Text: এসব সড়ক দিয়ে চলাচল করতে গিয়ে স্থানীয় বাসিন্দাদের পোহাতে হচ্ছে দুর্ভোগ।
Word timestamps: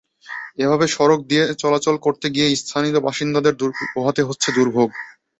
এসব 0.57 0.81
সড়ক 0.95 1.19
দিয়ে 1.29 1.43
চলাচল 1.61 1.95
করতে 2.05 2.27
গিয়ে 2.35 2.47
স্থানীয় 2.61 2.99
বাসিন্দাদের 3.07 3.53
পোহাতে 3.93 4.21
হচ্ছে 4.27 4.49
দুর্ভোগ। 4.57 4.89